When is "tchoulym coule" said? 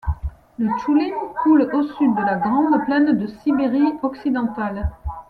0.79-1.69